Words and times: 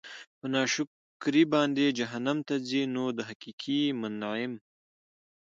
په 0.39 0.45
ناشکر 0.55 1.35
باندي 1.51 1.87
جهنّم 1.99 2.37
ته 2.47 2.55
ځي؛ 2.67 2.83
نو 2.95 3.03
د 3.17 3.19
حقيقي 3.29 3.81
مُنعِم 4.01 4.53